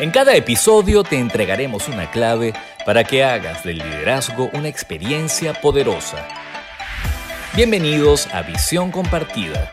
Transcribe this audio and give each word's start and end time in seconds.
En 0.00 0.10
cada 0.10 0.34
episodio 0.34 1.04
te 1.04 1.20
entregaremos 1.20 1.88
una 1.88 2.10
clave 2.10 2.52
para 2.84 3.04
que 3.04 3.22
hagas 3.22 3.62
del 3.62 3.78
liderazgo 3.78 4.50
una 4.52 4.66
experiencia 4.66 5.54
poderosa. 5.60 6.26
Bienvenidos 7.54 8.26
a 8.34 8.42
Visión 8.42 8.90
Compartida. 8.90 9.72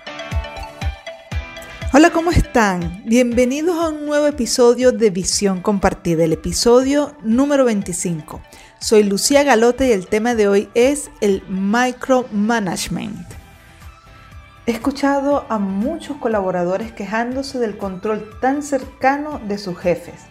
Hola, 1.92 2.12
¿cómo 2.12 2.30
están? 2.30 3.02
Bienvenidos 3.04 3.84
a 3.84 3.90
un 3.90 4.06
nuevo 4.06 4.28
episodio 4.28 4.92
de 4.92 5.10
Visión 5.10 5.60
Compartida, 5.60 6.24
el 6.24 6.34
episodio 6.34 7.18
número 7.24 7.66
25. 7.66 8.44
Soy 8.80 9.04
Lucía 9.04 9.42
Galote 9.42 9.88
y 9.88 9.92
el 9.92 10.06
tema 10.06 10.36
de 10.36 10.48
hoy 10.48 10.70
es 10.76 11.10
el 11.22 11.42
micromanagement. 11.50 13.41
He 14.72 14.76
escuchado 14.76 15.46
a 15.50 15.60
muchos 15.60 16.16
colaboradores 16.16 16.94
quejándose 16.94 17.60
del 17.60 17.78
control 17.78 18.40
tan 18.40 18.64
cercano 18.64 19.42
de 19.46 19.58
sus 19.58 19.78
jefes. 19.78 20.22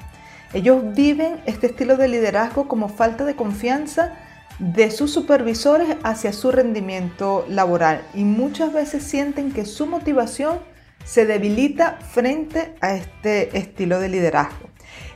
Ellos 0.55 0.95
viven 0.95 1.43
este 1.45 1.67
estilo 1.67 1.99
de 1.99 2.09
liderazgo 2.09 2.67
como 2.67 2.89
falta 2.89 3.27
de 3.27 3.37
confianza 3.37 4.15
de 4.59 4.91
sus 4.91 5.13
supervisores 5.13 5.95
hacia 6.05 6.33
su 6.33 6.51
rendimiento 6.53 7.45
laboral 7.51 8.01
y 8.15 8.25
muchas 8.25 8.73
veces 8.73 9.03
sienten 9.03 9.53
que 9.53 9.67
su 9.67 9.85
motivación 9.85 10.61
se 11.05 11.27
debilita 11.27 11.99
frente 12.01 12.75
a 12.81 12.95
este 12.95 13.59
estilo 13.59 14.01
de 14.01 14.09
liderazgo. 14.09 14.71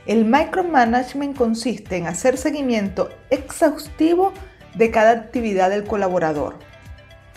El 0.05 0.25
micromanagement 0.25 1.35
consiste 1.35 1.97
en 1.97 2.05
hacer 2.05 2.37
seguimiento 2.37 3.09
exhaustivo 3.31 4.33
de 4.75 4.91
cada 4.91 5.09
actividad 5.13 5.71
del 5.71 5.83
colaborador 5.83 6.59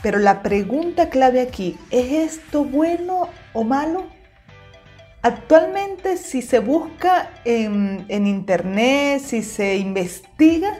pero 0.02 0.18
la 0.18 0.42
pregunta 0.42 1.10
clave 1.10 1.40
aquí, 1.40 1.78
¿es 1.90 2.34
esto 2.34 2.64
bueno 2.64 3.28
o 3.52 3.64
malo? 3.64 4.06
Actualmente 5.22 6.16
si 6.16 6.42
se 6.42 6.60
busca 6.60 7.30
en, 7.44 8.06
internet, 8.08 9.20
si 9.20 9.42
se 9.42 9.76
investiga, 9.76 10.78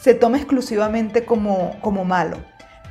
se 0.00 0.14
toma 0.14 0.38
exclusivamente 0.38 1.24
como, 1.24 1.78
como 1.80 2.04
malo. 2.04 2.38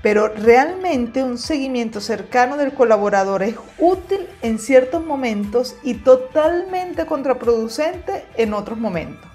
Pero 0.01 0.29
realmente 0.29 1.23
un 1.23 1.37
seguimiento 1.37 2.01
cercano 2.01 2.57
del 2.57 2.73
colaborador 2.73 3.43
es 3.43 3.55
útil 3.77 4.27
en 4.41 4.59
ciertos 4.59 5.05
momentos 5.05 5.75
y 5.83 5.95
totalmente 5.95 7.05
contraproducente 7.05 8.25
en 8.35 8.53
otros 8.53 8.79
momentos. 8.79 9.29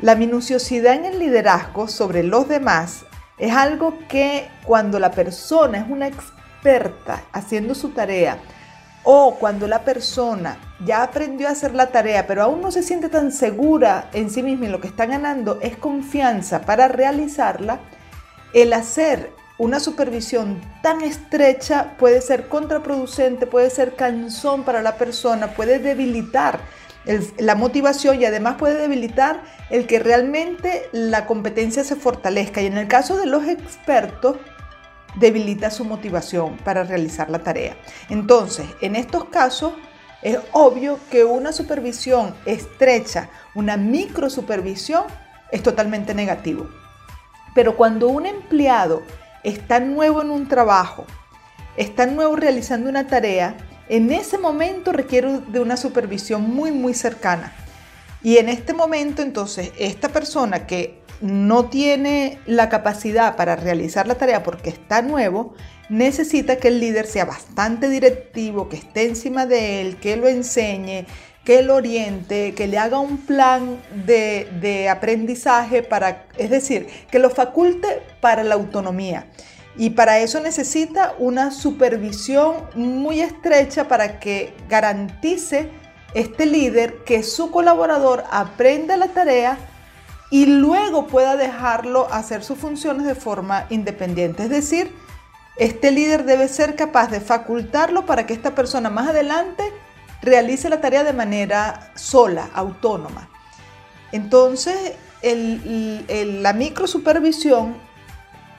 La 0.00 0.14
minuciosidad 0.14 0.94
en 0.94 1.04
el 1.04 1.18
liderazgo 1.18 1.88
sobre 1.88 2.22
los 2.22 2.48
demás 2.48 3.04
es 3.42 3.52
algo 3.52 3.98
que 4.08 4.48
cuando 4.62 5.00
la 5.00 5.10
persona 5.10 5.78
es 5.78 5.90
una 5.90 6.06
experta 6.06 7.24
haciendo 7.32 7.74
su 7.74 7.88
tarea 7.88 8.38
o 9.02 9.34
cuando 9.34 9.66
la 9.66 9.80
persona 9.80 10.58
ya 10.84 11.02
aprendió 11.02 11.48
a 11.48 11.50
hacer 11.50 11.74
la 11.74 11.88
tarea 11.88 12.24
pero 12.28 12.44
aún 12.44 12.60
no 12.60 12.70
se 12.70 12.84
siente 12.84 13.08
tan 13.08 13.32
segura 13.32 14.08
en 14.12 14.30
sí 14.30 14.44
misma 14.44 14.66
y 14.66 14.68
lo 14.68 14.80
que 14.80 14.86
está 14.86 15.06
ganando 15.06 15.58
es 15.60 15.76
confianza 15.76 16.60
para 16.60 16.86
realizarla, 16.86 17.80
el 18.54 18.72
hacer 18.72 19.32
una 19.58 19.80
supervisión 19.80 20.60
tan 20.80 21.02
estrecha 21.02 21.96
puede 21.98 22.20
ser 22.20 22.46
contraproducente, 22.46 23.48
puede 23.48 23.70
ser 23.70 23.96
cansón 23.96 24.62
para 24.62 24.82
la 24.82 24.94
persona, 24.94 25.48
puede 25.48 25.80
debilitar 25.80 26.60
la 27.38 27.54
motivación 27.54 28.20
y 28.20 28.24
además 28.24 28.56
puede 28.58 28.80
debilitar 28.80 29.42
el 29.70 29.86
que 29.86 29.98
realmente 29.98 30.88
la 30.92 31.26
competencia 31.26 31.84
se 31.84 31.96
fortalezca. 31.96 32.62
Y 32.62 32.66
en 32.66 32.78
el 32.78 32.88
caso 32.88 33.16
de 33.16 33.26
los 33.26 33.46
expertos, 33.48 34.36
debilita 35.16 35.70
su 35.70 35.84
motivación 35.84 36.56
para 36.58 36.84
realizar 36.84 37.30
la 37.30 37.40
tarea. 37.40 37.76
Entonces, 38.08 38.66
en 38.80 38.96
estos 38.96 39.24
casos, 39.26 39.74
es 40.22 40.38
obvio 40.52 40.98
que 41.10 41.24
una 41.24 41.52
supervisión 41.52 42.34
estrecha, 42.46 43.28
una 43.54 43.76
micro 43.76 44.30
supervisión, 44.30 45.04
es 45.50 45.62
totalmente 45.62 46.14
negativo. 46.14 46.68
Pero 47.54 47.76
cuando 47.76 48.08
un 48.08 48.26
empleado 48.26 49.02
está 49.42 49.80
nuevo 49.80 50.22
en 50.22 50.30
un 50.30 50.48
trabajo, 50.48 51.04
está 51.76 52.06
nuevo 52.06 52.36
realizando 52.36 52.88
una 52.88 53.06
tarea, 53.06 53.56
en 53.92 54.10
ese 54.10 54.38
momento 54.38 54.90
requiere 54.90 55.40
de 55.48 55.60
una 55.60 55.76
supervisión 55.76 56.54
muy, 56.54 56.72
muy 56.72 56.94
cercana. 56.94 57.52
Y 58.22 58.38
en 58.38 58.48
este 58.48 58.72
momento, 58.72 59.20
entonces, 59.20 59.70
esta 59.78 60.08
persona 60.08 60.66
que 60.66 61.02
no 61.20 61.66
tiene 61.66 62.38
la 62.46 62.70
capacidad 62.70 63.36
para 63.36 63.54
realizar 63.54 64.06
la 64.06 64.14
tarea 64.14 64.42
porque 64.42 64.70
está 64.70 65.02
nuevo, 65.02 65.52
necesita 65.90 66.56
que 66.56 66.68
el 66.68 66.80
líder 66.80 67.04
sea 67.06 67.26
bastante 67.26 67.90
directivo, 67.90 68.70
que 68.70 68.76
esté 68.76 69.04
encima 69.04 69.44
de 69.44 69.82
él, 69.82 69.96
que 69.96 70.16
lo 70.16 70.26
enseñe, 70.26 71.04
que 71.44 71.62
lo 71.62 71.74
oriente, 71.74 72.54
que 72.54 72.68
le 72.68 72.78
haga 72.78 72.98
un 72.98 73.18
plan 73.18 73.76
de, 74.06 74.48
de 74.62 74.88
aprendizaje 74.88 75.82
para, 75.82 76.24
es 76.38 76.48
decir, 76.48 76.86
que 77.10 77.18
lo 77.18 77.28
faculte 77.28 78.00
para 78.22 78.42
la 78.42 78.54
autonomía. 78.54 79.26
Y 79.76 79.90
para 79.90 80.18
eso 80.18 80.40
necesita 80.40 81.14
una 81.18 81.50
supervisión 81.50 82.56
muy 82.74 83.20
estrecha 83.20 83.88
para 83.88 84.20
que 84.20 84.54
garantice 84.68 85.70
este 86.14 86.44
líder 86.44 87.04
que 87.04 87.22
su 87.22 87.50
colaborador 87.50 88.24
aprenda 88.30 88.96
la 88.98 89.08
tarea 89.08 89.56
y 90.30 90.46
luego 90.46 91.06
pueda 91.06 91.36
dejarlo 91.36 92.12
hacer 92.12 92.44
sus 92.44 92.58
funciones 92.58 93.06
de 93.06 93.14
forma 93.14 93.66
independiente. 93.70 94.42
Es 94.44 94.50
decir, 94.50 94.94
este 95.56 95.90
líder 95.90 96.24
debe 96.24 96.48
ser 96.48 96.76
capaz 96.76 97.08
de 97.10 97.20
facultarlo 97.20 98.06
para 98.06 98.26
que 98.26 98.34
esta 98.34 98.54
persona 98.54 98.90
más 98.90 99.08
adelante 99.08 99.64
realice 100.22 100.68
la 100.68 100.80
tarea 100.80 101.04
de 101.04 101.12
manera 101.12 101.92
sola, 101.94 102.48
autónoma. 102.54 103.28
Entonces, 104.12 104.94
la 105.22 106.52
microsupervisión 106.52 107.76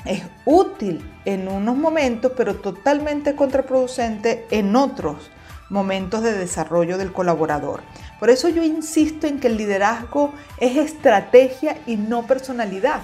es 0.05 0.23
útil 0.45 1.09
en 1.25 1.47
unos 1.47 1.75
momentos, 1.75 2.33
pero 2.35 2.55
totalmente 2.55 3.35
contraproducente 3.35 4.45
en 4.51 4.75
otros 4.75 5.31
momentos 5.69 6.21
de 6.23 6.33
desarrollo 6.33 6.97
del 6.97 7.13
colaborador. 7.13 7.81
Por 8.19 8.29
eso 8.29 8.49
yo 8.49 8.63
insisto 8.63 9.27
en 9.27 9.39
que 9.39 9.47
el 9.47 9.57
liderazgo 9.57 10.33
es 10.59 10.77
estrategia 10.77 11.77
y 11.87 11.95
no 11.95 12.27
personalidad, 12.27 13.01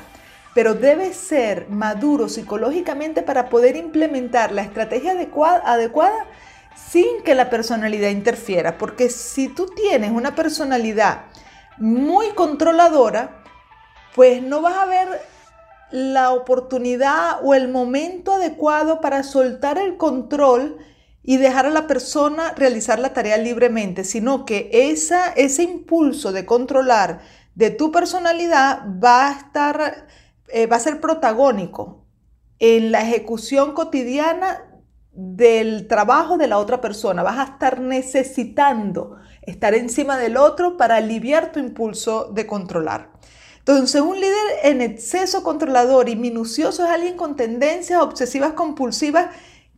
pero 0.54 0.76
debe 0.76 1.14
ser 1.14 1.70
maduro 1.70 2.30
psicológicamente 2.30 3.22
para 3.22 3.50
poder 3.50 3.76
implementar 3.76 4.52
la 4.52 4.62
estrategia 4.62 5.12
adecuada, 5.12 5.62
adecuada 5.66 6.26
sin 6.76 7.24
que 7.24 7.36
la 7.36 7.50
personalidad 7.50 8.10
interfiera, 8.10 8.78
porque 8.78 9.10
si 9.10 9.48
tú 9.48 9.66
tienes 9.68 10.12
una 10.12 10.36
personalidad 10.36 11.24
muy 11.78 12.30
controladora, 12.30 13.42
pues 14.16 14.42
no 14.42 14.62
vas 14.62 14.76
a 14.76 14.86
ver 14.86 15.08
la 15.92 16.32
oportunidad 16.32 17.40
o 17.44 17.54
el 17.54 17.68
momento 17.68 18.34
adecuado 18.34 19.02
para 19.02 19.24
soltar 19.24 19.78
el 19.78 19.98
control 19.98 20.78
y 21.24 21.38
dejar 21.38 21.66
a 21.66 21.72
la 21.72 21.88
persona 21.88 22.54
realizar 22.56 23.00
la 23.00 23.14
tarea 23.14 23.38
libremente, 23.38 24.04
sino 24.04 24.46
que 24.46 24.70
esa, 24.72 25.30
ese 25.34 25.64
impulso 25.64 26.32
de 26.32 26.46
controlar 26.46 27.22
de 27.56 27.72
tu 27.72 27.92
personalidad 27.92 28.84
va 29.04 29.28
a 29.28 29.32
estar, 29.34 30.08
eh, 30.48 30.66
va 30.66 30.78
a 30.78 30.80
ser 30.80 31.02
protagónico 31.02 32.06
en 32.60 32.92
la 32.92 33.02
ejecución 33.02 33.74
cotidiana 33.74 34.66
del 35.12 35.88
trabajo 35.88 36.38
de 36.38 36.48
la 36.48 36.58
otra 36.58 36.82
persona. 36.82 37.24
Vas 37.24 37.40
a 37.40 37.52
estar 37.52 37.80
necesitando 37.80 39.18
estar 39.42 39.74
encima 39.74 40.18
del 40.18 40.38
otro 40.38 40.78
para 40.78 40.98
aliviar 40.98 41.52
tu 41.52 41.60
impulso 41.60 42.32
de 42.32 42.48
controlar. 42.48 43.12
Entonces, 43.70 44.02
un 44.02 44.20
líder 44.20 44.48
en 44.64 44.82
exceso 44.82 45.44
controlador 45.44 46.10
y 46.10 46.16
minucioso 46.16 46.86
es 46.86 46.90
alguien 46.90 47.16
con 47.16 47.36
tendencias 47.36 48.02
obsesivas 48.02 48.54
compulsivas 48.54 49.28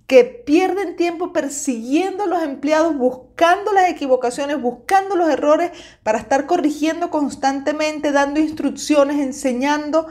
que 0.07 0.23
pierden 0.23 0.95
tiempo 0.95 1.33
persiguiendo 1.33 2.23
a 2.23 2.27
los 2.27 2.41
empleados, 2.41 2.95
buscando 2.95 3.73
las 3.73 3.89
equivocaciones, 3.89 4.61
buscando 4.61 5.17
los 5.17 5.29
errores 5.29 5.71
para 6.03 6.19
estar 6.19 6.45
corrigiendo 6.45 7.09
constantemente, 7.09 8.13
dando 8.13 8.39
instrucciones, 8.39 9.19
enseñando 9.19 10.07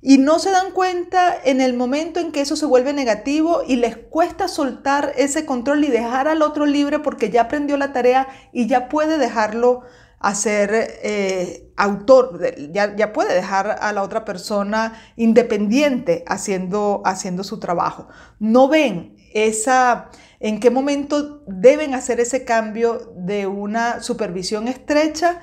y 0.00 0.16
no 0.16 0.38
se 0.38 0.50
dan 0.50 0.70
cuenta 0.70 1.36
en 1.44 1.60
el 1.60 1.74
momento 1.74 2.20
en 2.20 2.32
que 2.32 2.40
eso 2.40 2.56
se 2.56 2.64
vuelve 2.64 2.94
negativo 2.94 3.60
y 3.66 3.76
les 3.76 3.98
cuesta 3.98 4.48
soltar 4.48 5.12
ese 5.18 5.44
control 5.44 5.84
y 5.84 5.88
dejar 5.88 6.28
al 6.28 6.40
otro 6.40 6.64
libre 6.64 6.98
porque 6.98 7.28
ya 7.28 7.42
aprendió 7.42 7.76
la 7.76 7.92
tarea 7.92 8.26
y 8.54 8.68
ya 8.68 8.88
puede 8.88 9.18
dejarlo 9.18 9.82
a 10.20 10.34
ser 10.34 10.70
eh, 11.02 11.70
autor, 11.76 12.40
ya, 12.72 13.12
puede 13.12 13.34
dejar 13.34 13.78
a 13.80 13.92
la 13.92 14.02
otra 14.02 14.24
persona 14.24 15.00
independiente 15.16 16.24
haciendo, 16.26 17.02
haciendo 17.04 17.44
su 17.44 17.60
trabajo. 17.60 18.08
No 18.38 18.68
ven 18.68 19.16
esa, 19.32 20.10
en 20.40 20.60
qué 20.60 20.70
momento 20.70 21.44
deben 21.46 21.94
hacer 21.94 22.20
ese 22.20 22.44
cambio 22.44 23.12
de 23.16 23.46
una 23.46 24.02
supervisión 24.02 24.66
estrecha 24.66 25.40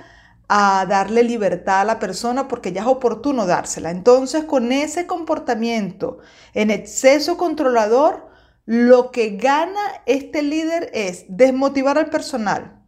a 0.48 0.86
darle 0.88 1.24
libertad 1.24 1.82
a 1.82 1.86
la 1.86 2.00
persona 2.00 2.48
porque 2.48 2.72
ya 2.72 2.82
es 2.82 2.88
oportuno 2.88 3.46
dársela. 3.46 3.92
Entonces, 3.92 4.44
con 4.44 4.72
ese 4.72 5.08
comportamiento 5.08 6.20
en 6.54 6.70
exceso 6.70 7.38
controlador, 7.38 8.30
lo 8.66 9.12
que 9.12 9.38
gana 9.38 9.80
este 10.06 10.42
líder 10.42 10.90
es 10.94 11.26
desmotivar 11.30 11.98
al 11.98 12.10
personal, 12.10 12.82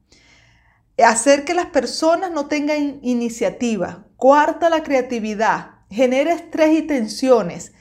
hacer 1.04 1.46
que 1.46 1.54
las 1.54 1.68
personas 1.68 2.32
no 2.32 2.48
tengan 2.48 3.00
iniciativa, 3.02 4.08
cuarta 4.16 4.70
la 4.70 4.84
creatividad, 4.84 5.82
genera 5.90 6.34
estrés 6.34 6.80
y 6.80 6.82
tensiones, 6.82 7.74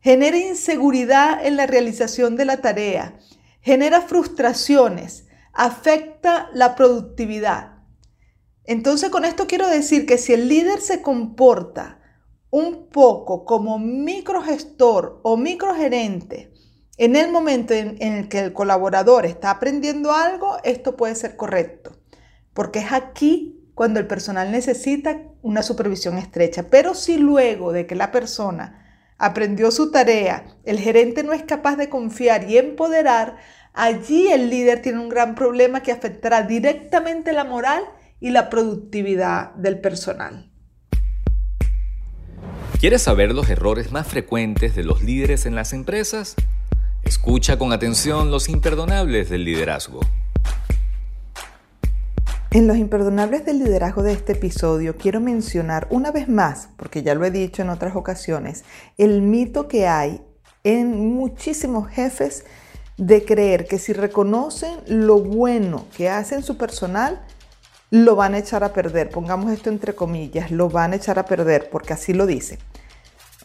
genera 0.00 0.36
inseguridad 0.36 1.44
en 1.44 1.56
la 1.56 1.66
realización 1.66 2.36
de 2.36 2.44
la 2.44 2.58
tarea, 2.58 3.18
genera 3.60 4.00
frustraciones, 4.02 5.26
afecta 5.52 6.50
la 6.52 6.74
productividad. 6.74 7.78
Entonces 8.64 9.10
con 9.10 9.24
esto 9.24 9.46
quiero 9.46 9.68
decir 9.68 10.06
que 10.06 10.18
si 10.18 10.32
el 10.32 10.48
líder 10.48 10.80
se 10.80 11.02
comporta 11.02 12.00
un 12.50 12.88
poco 12.88 13.44
como 13.44 13.78
microgestor 13.78 15.20
o 15.22 15.36
microgerente, 15.36 16.52
en 16.96 17.16
el 17.16 17.30
momento 17.30 17.74
en, 17.74 18.00
el 18.00 18.28
que 18.28 18.38
el 18.38 18.52
colaborador 18.52 19.26
está 19.26 19.50
aprendiendo 19.50 20.12
algo, 20.12 20.58
esto 20.62 20.96
puede 20.96 21.16
ser 21.16 21.36
correcto, 21.36 21.96
porque 22.54 22.78
es 22.78 22.92
aquí 22.92 23.60
cuando 23.74 24.00
el 24.00 24.06
personal 24.06 24.50
necesita 24.50 25.20
una 25.42 25.62
supervisión 25.62 26.16
estrecha. 26.16 26.66
Pero 26.70 26.94
si 26.94 27.18
luego 27.18 27.72
de 27.72 27.86
que 27.86 27.96
la 27.96 28.12
persona 28.12 28.80
aprendió 29.18 29.70
su 29.70 29.90
tarea, 29.90 30.46
el 30.64 30.78
gerente 30.78 31.22
no 31.24 31.32
es 31.32 31.42
capaz 31.42 31.76
de 31.76 31.88
confiar 31.88 32.48
y 32.48 32.56
empoderar, 32.56 33.36
allí 33.72 34.30
el 34.30 34.48
líder 34.48 34.80
tiene 34.80 35.00
un 35.00 35.08
gran 35.08 35.34
problema 35.34 35.82
que 35.82 35.92
afectará 35.92 36.42
directamente 36.42 37.32
la 37.32 37.44
moral 37.44 37.84
y 38.20 38.30
la 38.30 38.48
productividad 38.48 39.52
del 39.54 39.80
personal. 39.80 40.50
¿Quieres 42.78 43.02
saber 43.02 43.32
los 43.32 43.48
errores 43.48 43.92
más 43.92 44.06
frecuentes 44.06 44.76
de 44.76 44.84
los 44.84 45.02
líderes 45.02 45.46
en 45.46 45.54
las 45.54 45.72
empresas? 45.72 46.36
Escucha 47.02 47.58
con 47.58 47.72
atención 47.72 48.30
los 48.30 48.48
imperdonables 48.48 49.30
del 49.30 49.44
liderazgo. 49.44 50.00
En 52.54 52.68
los 52.68 52.76
imperdonables 52.76 53.44
del 53.44 53.58
liderazgo 53.58 54.04
de 54.04 54.12
este 54.12 54.34
episodio 54.34 54.96
quiero 54.96 55.20
mencionar 55.20 55.88
una 55.90 56.12
vez 56.12 56.28
más, 56.28 56.68
porque 56.76 57.02
ya 57.02 57.16
lo 57.16 57.24
he 57.24 57.32
dicho 57.32 57.62
en 57.62 57.68
otras 57.68 57.96
ocasiones, 57.96 58.62
el 58.96 59.22
mito 59.22 59.66
que 59.66 59.88
hay 59.88 60.22
en 60.62 61.14
muchísimos 61.16 61.88
jefes 61.88 62.44
de 62.96 63.24
creer 63.24 63.66
que 63.66 63.80
si 63.80 63.92
reconocen 63.92 64.78
lo 64.86 65.18
bueno 65.18 65.86
que 65.96 66.08
hacen 66.08 66.44
su 66.44 66.56
personal, 66.56 67.26
lo 67.90 68.14
van 68.14 68.34
a 68.34 68.38
echar 68.38 68.62
a 68.62 68.72
perder. 68.72 69.10
Pongamos 69.10 69.50
esto 69.50 69.68
entre 69.68 69.96
comillas, 69.96 70.52
lo 70.52 70.68
van 70.68 70.92
a 70.92 70.96
echar 70.96 71.18
a 71.18 71.24
perder, 71.24 71.68
porque 71.70 71.94
así 71.94 72.12
lo 72.12 72.24
dice. 72.24 72.60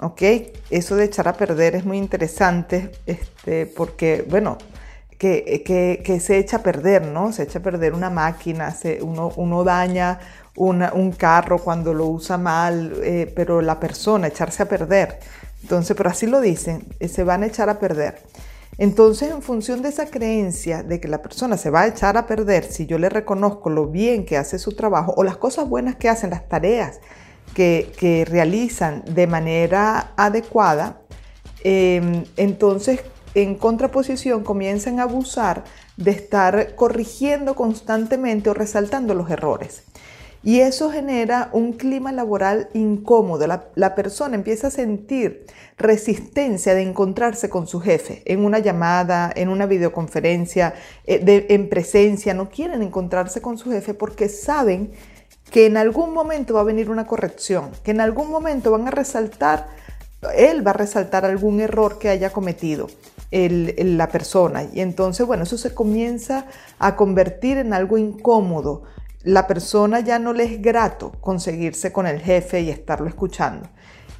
¿ok? 0.01 0.21
Eso 0.69 0.95
de 0.95 1.05
echar 1.05 1.27
a 1.27 1.33
perder 1.33 1.73
es 1.73 1.83
muy 1.83 1.97
interesante, 1.97 2.91
este, 3.07 3.65
porque, 3.65 4.23
bueno, 4.29 4.59
que, 5.19 6.19
se 6.21 6.38
echa 6.38 6.57
a 6.57 6.63
perder, 6.63 7.06
¿no? 7.06 7.33
Se 7.33 7.44
echa 7.44 7.60
a 7.60 7.62
perder 7.62 7.94
una 7.94 8.10
máquina, 8.10 8.75
uno, 9.01 9.63
daña 9.63 10.19
un 10.56 11.12
carro 11.12 11.60
cuando 11.60 11.94
lo 11.94 12.07
usa 12.07 12.38
mal, 12.38 12.94
eh, 13.04 13.31
pero 13.36 13.62
la 13.62 13.80
persona, 13.80 14.27
echarse 14.27 14.63
a 14.63 14.69
perder. 14.69 15.19
Entonces, 15.62 15.95
pero 15.95 16.10
así 16.10 16.25
lo 16.25 16.39
dicen, 16.39 16.83
eh, 17.00 17.10
se 17.10 17.24
van 17.24 17.44
a 17.44 17.48
echar 17.48 17.69
a 17.69 17.80
perder. 17.80 18.21
Entonces, 18.77 19.30
en 19.31 19.42
función 19.42 19.81
de 19.81 19.89
esa 19.89 20.06
creencia 20.06 20.83
de 20.83 21.01
que 21.01 21.10
la 21.10 21.22
persona 21.22 21.57
se 21.57 21.69
va 21.69 21.81
a 21.81 21.88
echar 21.88 22.15
a 22.15 22.25
perder 22.25 22.63
si 22.63 22.86
yo 22.86 22.98
le 22.98 23.10
reconozco 23.10 23.69
lo 23.69 23.88
bien 23.88 24.25
que 24.25 24.38
hace 24.38 24.57
su 24.57 24.74
trabajo 24.74 25.13
o 25.18 25.24
las 25.24 25.36
cosas 25.36 25.68
buenas 25.68 25.98
que 25.98 26.07
hacen, 26.07 26.30
las 26.30 26.48
tareas 26.48 27.01
que, 27.54 28.25
realizan 28.30 29.04
de 29.06 29.27
manera 29.27 30.13
adecuada, 30.15 31.01
em, 31.65 32.24
entonces 32.38 33.01
en 33.35 33.55
contraposición 33.55 34.43
comienzan 34.43 34.99
a 34.99 35.03
abusar 35.03 35.63
de 35.97 36.11
estar 36.11 36.75
corrigiendo 36.75 37.55
constantemente 37.55 38.49
o 38.49 38.53
resaltando 38.53 39.13
los 39.13 39.29
errores. 39.29 39.83
Y 40.41 40.61
eso 40.61 40.89
genera 40.89 41.49
un 41.51 41.73
clima 41.73 42.13
laboral 42.13 42.69
incómodo. 42.73 43.45
La, 43.47 43.95
persona 43.95 44.35
empieza 44.35 44.67
a 44.67 44.71
sentir 44.71 45.45
resistencia 45.77 46.73
de 46.73 46.81
encontrarse 46.81 47.49
con 47.49 47.67
su 47.67 47.81
jefe 47.81 48.23
en 48.25 48.45
una 48.45 48.59
llamada, 48.59 49.31
en 49.35 49.49
una 49.49 49.65
videoconferencia, 49.65 50.75
eh, 51.05 51.45
en 51.49 51.67
presencia. 51.67 52.33
No 52.33 52.49
quieren 52.49 52.81
encontrarse 52.81 53.41
con 53.41 53.57
su 53.57 53.69
jefe 53.71 53.93
porque 53.93 54.29
saben 54.29 54.91
que 55.51 55.65
en 55.65 55.75
algún 55.75 56.13
momento 56.13 56.53
va 56.53 56.61
a 56.61 56.63
venir 56.65 56.89
una 56.89 57.05
corrección, 57.05 57.71
que 57.83 57.91
en 57.91 57.99
algún 57.99 58.29
momento 58.29 58.71
van 58.71 58.87
a 58.87 58.91
resaltar, 58.91 59.67
él 60.37 60.65
va 60.65 60.71
a 60.71 60.75
resaltar 60.75 61.25
algún 61.25 61.59
error 61.59 61.97
que 61.97 62.07
haya 62.07 62.29
cometido 62.29 62.87
la 63.31 64.09
persona. 64.09 64.63
Y 64.73 64.81
entonces, 64.81 65.25
bueno, 65.25 65.43
eso 65.43 65.57
se 65.57 65.73
comienza 65.73 66.45
a 66.79 66.95
convertir 66.95 67.57
en 67.57 67.73
algo 67.73 67.97
incómodo. 67.97 68.83
La 69.23 69.47
persona 69.47 69.99
ya 69.99 70.17
no 70.17 70.33
le 70.33 70.45
es 70.45 70.61
grato 70.61 71.11
conseguirse 71.21 71.91
con 71.91 72.07
el 72.07 72.19
jefe 72.19 72.61
y 72.61 72.69
estarlo 72.69 73.07
escuchando. 73.07 73.69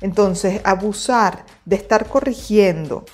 Entonces, 0.01 0.61
abusar 0.63 1.45
de 1.65 1.75
estar 1.75 2.07
corrigiendo, 2.07 3.06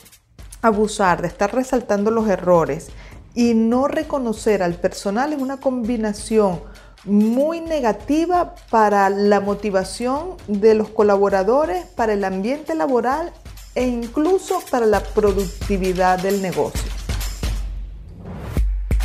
abusar 0.62 1.22
de 1.22 1.28
estar 1.28 1.54
resaltando 1.54 2.12
los 2.12 2.28
errores 2.28 2.90
y 3.34 3.54
no 3.54 3.88
reconocer 3.88 4.64
al 4.64 4.76
personal 4.76 5.34
es 5.34 5.42
una 5.42 5.58
combinación 5.58 6.62
muy 7.04 7.62
negativa 7.62 8.56
para 8.72 9.10
la 9.10 9.40
motivación 9.40 10.38
de 10.48 10.74
los 10.74 10.90
colaboradores, 10.90 11.86
para 11.86 12.14
el 12.14 12.24
ambiente 12.24 12.74
laboral 12.74 13.32
e 13.76 13.86
incluso 13.86 14.62
para 14.72 14.86
la 14.86 15.02
productividad 15.02 16.20
del 16.20 16.42
negocio. 16.42 16.92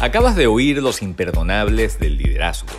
Acabas 0.00 0.36
de 0.36 0.46
oír 0.46 0.80
los 0.82 1.02
imperdonables 1.02 1.98
del 1.98 2.16
liderazgo. 2.16 2.72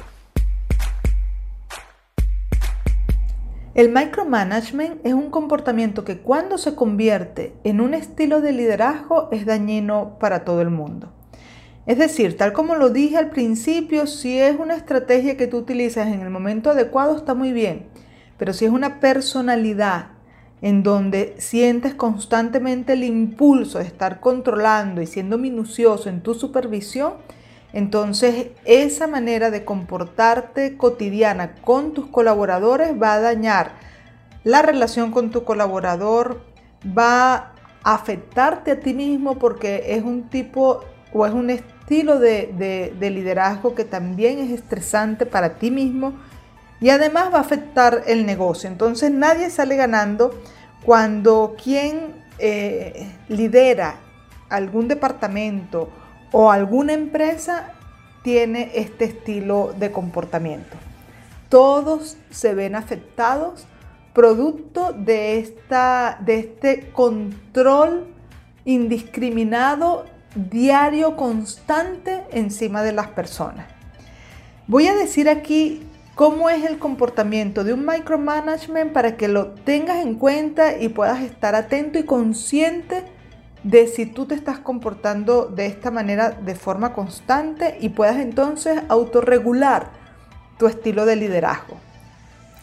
El 3.75 3.89
micromanagement 3.89 5.05
es 5.05 5.13
un 5.13 5.29
comportamiento 5.29 6.03
que 6.03 6.17
cuando 6.17 6.57
se 6.57 6.75
convierte 6.75 7.53
en 7.63 7.79
un 7.79 7.93
estilo 7.93 8.41
de 8.41 8.51
liderazgo 8.51 9.29
es 9.31 9.45
dañino 9.45 10.17
para 10.19 10.43
todo 10.43 10.61
el 10.61 10.69
mundo. 10.69 11.13
Es 11.85 11.97
decir, 11.97 12.37
tal 12.37 12.53
como 12.53 12.75
lo 12.75 12.89
dije 12.89 13.17
al 13.17 13.29
principio, 13.29 14.07
si 14.07 14.37
es 14.37 14.59
una 14.59 14.75
estrategia 14.75 15.37
que 15.37 15.47
tú 15.47 15.57
utilizas 15.57 16.07
en 16.07 16.21
el 16.21 16.29
momento 16.29 16.71
adecuado 16.71 17.15
está 17.15 17.33
muy 17.33 17.53
bien, 17.53 17.87
pero 18.37 18.53
si 18.53 18.65
es 18.65 18.71
una 18.71 18.99
personalidad 18.99 20.10
en 20.61 20.83
donde 20.83 21.35
sientes 21.39 21.95
constantemente 21.95 22.93
el 22.93 23.03
impulso 23.03 23.79
de 23.79 23.85
estar 23.85 24.19
controlando 24.19 25.01
y 25.01 25.07
siendo 25.07 25.37
minucioso 25.37 26.09
en 26.09 26.21
tu 26.21 26.33
supervisión, 26.33 27.13
entonces 27.73 28.47
esa 28.65 29.07
manera 29.07 29.49
de 29.49 29.65
comportarte 29.65 30.77
cotidiana 30.77 31.55
con 31.55 31.93
tus 31.93 32.07
colaboradores 32.07 32.93
va 33.01 33.13
a 33.13 33.21
dañar 33.21 33.71
la 34.43 34.61
relación 34.61 35.11
con 35.11 35.31
tu 35.31 35.43
colaborador, 35.43 36.41
va 36.85 37.53
a 37.83 37.93
afectarte 37.93 38.71
a 38.71 38.79
ti 38.79 38.93
mismo 38.93 39.39
porque 39.39 39.95
es 39.95 40.03
un 40.03 40.29
tipo 40.29 40.81
o 41.13 41.25
es 41.25 41.33
un 41.33 41.49
estilo 41.49 42.19
de, 42.19 42.93
liderazgo 42.99 43.75
que 43.75 43.85
también 43.85 44.39
es 44.39 44.51
estresante 44.51 45.25
para 45.25 45.55
ti 45.55 45.71
mismo 45.71 46.13
y 46.81 46.89
además 46.89 47.31
va 47.31 47.37
a 47.37 47.41
afectar 47.41 48.03
el 48.07 48.25
negocio. 48.25 48.67
Entonces 48.67 49.11
nadie 49.11 49.49
sale 49.49 49.75
ganando 49.75 50.41
cuando 50.83 51.55
quien 51.61 52.15
eh, 52.39 53.07
lidera 53.29 53.97
algún 54.49 54.87
departamento 54.87 55.89
o 56.31 56.51
alguna 56.51 56.93
empresa 56.93 57.73
tiene 58.23 58.71
este 58.73 59.05
estilo 59.05 59.73
de 59.77 59.91
comportamiento. 59.91 60.75
Todos 61.49 62.17
se 62.31 62.55
ven 62.55 62.75
afectados 62.75 63.67
producto 64.13 64.91
de, 64.93 65.37
esta, 65.37 66.17
de 66.21 66.39
este 66.39 66.91
control 66.91 68.07
indiscriminado 68.65 70.05
diario 70.35 71.15
constante 71.15 72.23
encima 72.31 72.83
de 72.83 72.93
las 72.93 73.07
personas. 73.07 73.67
Voy 74.67 74.87
a 74.87 74.95
decir 74.95 75.29
aquí 75.29 75.83
cómo 76.21 76.51
es 76.51 76.63
el 76.65 76.77
comportamiento 76.77 77.63
de 77.63 77.73
un 77.73 77.83
micromanagement 77.83 78.93
para 78.93 79.17
que 79.17 79.27
lo 79.27 79.47
tengas 79.47 80.05
en 80.05 80.13
cuenta 80.13 80.77
y 80.77 80.89
puedas 80.89 81.23
estar 81.23 81.55
atento 81.55 81.97
y 81.97 82.03
consciente 82.03 83.03
de 83.63 83.87
si 83.87 84.05
tú 84.05 84.27
te 84.27 84.35
estás 84.35 84.59
comportando 84.59 85.47
de 85.47 85.65
esta 85.65 85.89
manera 85.89 86.29
de 86.29 86.53
forma 86.53 86.93
constante 86.93 87.75
y 87.81 87.89
puedas 87.89 88.17
entonces 88.17 88.83
autorregular 88.87 89.93
tu 90.59 90.67
estilo 90.67 91.07
de 91.07 91.15
liderazgo. 91.15 91.77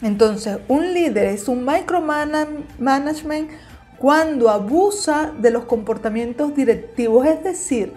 Entonces, 0.01 0.59
un 0.69 0.93
líder 0.93 1.25
es 1.25 1.49
un 1.49 1.65
micromanagement 1.65 3.49
cuando 3.97 4.49
abusa 4.49 5.33
de 5.37 5.51
los 5.51 5.65
comportamientos 5.65 6.55
directivos, 6.55 7.27
es 7.27 7.43
decir, 7.43 7.91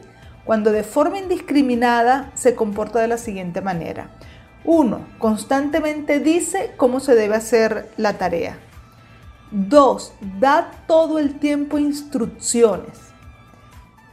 cuando 0.45 0.73
de 0.73 0.83
forma 0.83 1.21
indiscriminada 1.21 2.33
se 2.35 2.57
comporta 2.57 2.99
de 2.99 3.07
la 3.07 3.16
siguiente 3.16 3.61
manera. 3.61 4.11
Uno, 4.64 5.07
constantemente 5.19 6.21
dice 6.21 6.75
cómo 6.76 7.00
se 7.00 7.14
debe 7.14 7.37
hacer 7.37 7.90
la 7.97 8.19
tarea. 8.19 8.59
Dos, 9.50 10.14
da 10.38 10.71
todo 10.87 11.19
el 11.19 11.38
tiempo 11.38 11.78
instrucciones. 11.78 12.99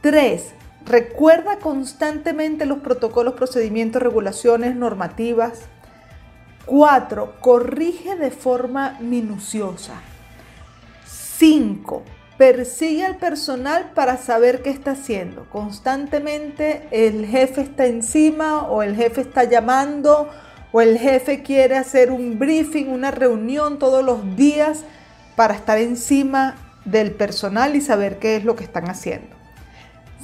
Tres, 0.00 0.54
Recuerda 0.84 1.58
constantemente 1.58 2.64
los 2.64 2.78
protocolos, 2.78 3.34
procedimientos, 3.34 4.02
regulaciones, 4.02 4.74
normativas. 4.74 5.60
4. 6.66 7.34
Corrige 7.40 8.16
de 8.16 8.30
forma 8.30 8.96
minuciosa. 9.00 10.00
5. 11.04 12.02
Persigue 12.40 13.04
al 13.04 13.16
personal 13.16 13.90
para 13.94 14.16
saber 14.16 14.62
qué 14.62 14.70
está 14.70 14.92
haciendo. 14.92 15.44
Constantemente 15.50 16.88
el 16.90 17.26
jefe 17.26 17.60
está 17.60 17.84
encima 17.84 18.62
o 18.66 18.82
el 18.82 18.96
jefe 18.96 19.20
está 19.20 19.44
llamando 19.44 20.26
o 20.72 20.80
el 20.80 20.96
jefe 20.96 21.42
quiere 21.42 21.76
hacer 21.76 22.10
un 22.10 22.38
briefing, 22.38 22.86
una 22.86 23.10
reunión 23.10 23.78
todos 23.78 24.02
los 24.02 24.36
días 24.36 24.84
para 25.36 25.52
estar 25.52 25.76
encima 25.76 26.56
del 26.86 27.10
personal 27.10 27.76
y 27.76 27.82
saber 27.82 28.18
qué 28.18 28.36
es 28.36 28.44
lo 28.46 28.56
que 28.56 28.64
están 28.64 28.88
haciendo. 28.88 29.36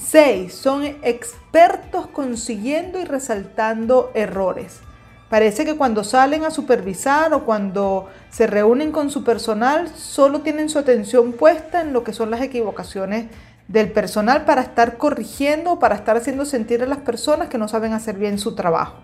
6. 0.02 0.54
Son 0.54 0.84
expertos 1.02 2.06
consiguiendo 2.06 2.98
y 2.98 3.04
resaltando 3.04 4.10
errores. 4.14 4.78
Parece 5.28 5.64
que 5.64 5.76
cuando 5.76 6.04
salen 6.04 6.44
a 6.44 6.50
supervisar 6.50 7.34
o 7.34 7.44
cuando 7.44 8.08
se 8.30 8.46
reúnen 8.46 8.92
con 8.92 9.10
su 9.10 9.24
personal, 9.24 9.88
solo 9.96 10.42
tienen 10.42 10.68
su 10.68 10.78
atención 10.78 11.32
puesta 11.32 11.80
en 11.80 11.92
lo 11.92 12.04
que 12.04 12.12
son 12.12 12.30
las 12.30 12.40
equivocaciones 12.42 13.26
del 13.66 13.90
personal 13.90 14.44
para 14.44 14.62
estar 14.62 14.96
corrigiendo 14.96 15.72
o 15.72 15.78
para 15.80 15.96
estar 15.96 16.16
haciendo 16.16 16.44
sentir 16.44 16.82
a 16.82 16.86
las 16.86 16.98
personas 16.98 17.48
que 17.48 17.58
no 17.58 17.66
saben 17.66 17.92
hacer 17.92 18.16
bien 18.16 18.38
su 18.38 18.54
trabajo. 18.54 18.98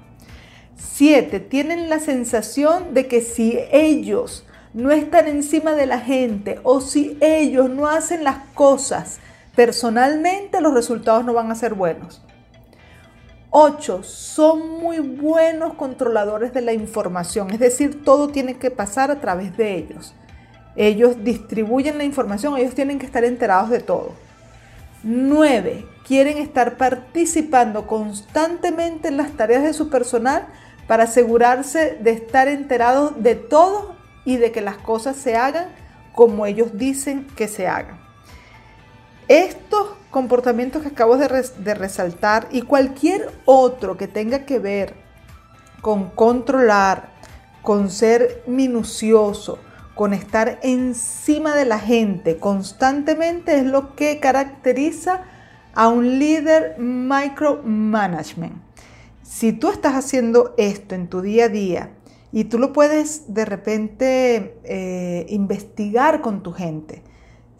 7. 0.76 1.40
Tienen 1.40 1.90
la 1.90 1.98
sensación 1.98 2.94
de 2.94 3.08
que 3.08 3.20
si 3.20 3.58
ellos 3.72 4.44
no 4.74 4.92
están 4.92 5.26
encima 5.26 5.72
de 5.72 5.86
la 5.86 5.98
gente 5.98 6.60
o 6.62 6.80
si 6.80 7.18
ellos 7.20 7.68
no 7.68 7.88
hacen 7.88 8.22
las 8.22 8.38
cosas 8.54 9.18
personalmente, 9.56 10.60
los 10.60 10.72
resultados 10.72 11.24
no 11.24 11.34
van 11.34 11.50
a 11.50 11.56
ser 11.56 11.74
buenos. 11.74 12.22
8. 13.54 14.02
Son 14.02 14.80
muy 14.80 14.98
buenos 14.98 15.74
controladores 15.74 16.54
de 16.54 16.62
la 16.62 16.72
información, 16.72 17.50
es 17.50 17.60
decir, 17.60 18.02
todo 18.02 18.28
tiene 18.28 18.56
que 18.56 18.70
pasar 18.70 19.10
a 19.10 19.20
través 19.20 19.56
de 19.58 19.76
ellos. 19.76 20.14
Ellos 20.74 21.22
distribuyen 21.22 21.98
la 21.98 22.04
información, 22.04 22.56
ellos 22.56 22.74
tienen 22.74 22.98
que 22.98 23.04
estar 23.04 23.24
enterados 23.24 23.68
de 23.68 23.80
todo. 23.80 24.14
9. 25.02 25.84
Quieren 26.06 26.38
estar 26.38 26.78
participando 26.78 27.86
constantemente 27.86 29.08
en 29.08 29.18
las 29.18 29.32
tareas 29.32 29.62
de 29.62 29.74
su 29.74 29.90
personal 29.90 30.46
para 30.86 31.04
asegurarse 31.04 31.98
de 32.00 32.12
estar 32.12 32.48
enterados 32.48 33.22
de 33.22 33.34
todo 33.34 33.96
y 34.24 34.38
de 34.38 34.50
que 34.50 34.62
las 34.62 34.78
cosas 34.78 35.16
se 35.16 35.36
hagan 35.36 35.66
como 36.14 36.46
ellos 36.46 36.78
dicen 36.78 37.26
que 37.36 37.48
se 37.48 37.68
hagan. 37.68 38.00
Estos 39.28 39.90
comportamientos 40.12 40.82
que 40.82 40.88
acabo 40.88 41.16
de, 41.16 41.26
resaltar 41.74 42.46
y 42.52 42.62
cualquier 42.62 43.32
otro 43.46 43.96
que 43.96 44.06
tenga 44.06 44.44
que 44.44 44.58
ver 44.58 44.94
con 45.80 46.10
controlar, 46.10 47.08
con 47.62 47.90
ser 47.90 48.44
minucioso, 48.46 49.58
con 49.94 50.12
estar 50.12 50.60
encima 50.62 51.56
de 51.56 51.64
la 51.64 51.78
gente 51.78 52.36
constantemente 52.36 53.56
es 53.56 53.64
lo 53.64 53.96
que 53.96 54.20
caracteriza 54.20 55.22
a 55.74 55.88
un 55.88 56.18
líder 56.18 56.76
micromanagement. 56.78 58.62
Si 59.22 59.54
tú 59.54 59.70
estás 59.70 59.94
haciendo 59.94 60.54
esto 60.58 60.94
en 60.94 61.08
tu 61.08 61.22
día 61.22 61.46
a 61.46 61.48
día 61.48 61.90
y 62.32 62.44
tú 62.44 62.58
lo 62.58 62.74
puedes 62.74 63.32
de 63.32 63.46
repente 63.46 64.58
eh, 64.64 65.24
investigar 65.30 66.20
con 66.20 66.42
tu 66.42 66.52
gente, 66.52 67.02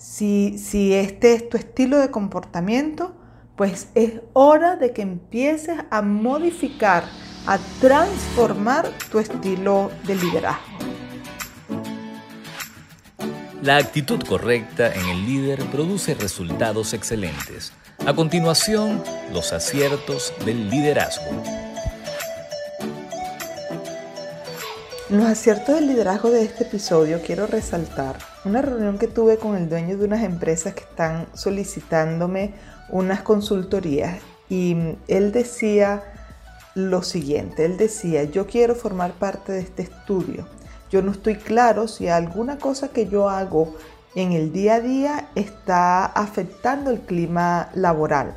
si, 0.03 0.95
este 0.95 1.35
es 1.35 1.49
tu 1.49 1.57
estilo 1.57 1.99
de 1.99 2.11
comportamiento, 2.11 3.15
pues 3.57 3.89
es 3.95 4.15
hora 4.33 4.77
de 4.77 4.93
que 4.93 5.03
empieces 5.03 5.79
a 5.91 6.03
modificar, 6.03 7.05
a 7.47 7.59
transformar 7.81 8.91
tu 9.11 9.21
estilo 9.21 9.91
de 10.07 10.17
liderazgo. 10.17 10.65
La 13.63 13.77
actitud 13.77 14.21
correcta 14.29 14.93
en 14.93 15.09
el 15.09 15.25
líder 15.25 15.65
produce 15.67 16.15
resultados 16.15 16.95
excelentes. 16.95 17.73
A 18.05 18.13
continuación, 18.13 19.01
los 19.33 19.53
aciertos 19.53 20.35
del 20.45 20.69
liderazgo. 20.69 21.31
los 25.11 25.27
aciertos 25.27 25.75
del 25.75 25.89
liderazgo 25.89 26.31
de 26.31 26.43
este 26.43 26.65
episodio 26.65 27.21
quiero 27.21 27.47
resaltar 27.47 28.32
una 28.45 28.63
reunión 28.63 28.99
que 28.99 29.07
tuve 29.07 29.39
con 29.39 29.57
el 29.57 29.69
dueño 29.69 29.97
de 29.97 30.05
unas 30.05 30.23
empresas 30.23 30.75
que 30.75 30.83
están 30.83 31.27
solicitándome 31.35 32.55
unas 32.91 33.23
consultorías 33.23 34.19
y 34.49 34.77
él 35.09 35.33
decía 35.33 36.03
lo 36.75 37.03
siguiente, 37.03 37.65
él 37.65 37.77
decía, 37.77 38.25
yo 38.25 38.47
quiero 38.47 38.75
formar 38.75 39.13
parte 39.13 39.53
de 39.53 39.61
este 39.61 39.83
estudio. 39.83 40.47
Yo 40.91 41.03
no 41.03 41.13
estoy 41.13 41.37
claro 41.37 41.89
si 41.89 42.09
alguna 42.09 42.59
cosa 42.59 42.89
que 42.89 43.07
yo 43.07 43.29
hago 43.29 43.75
en 44.15 44.33
el 44.33 44.53
día 44.53 44.75
a 44.75 44.81
día 44.81 45.29
está 45.35 46.05
afectando 46.05 46.91
el 46.91 47.01
clima 47.01 47.71
laboral. 47.75 48.35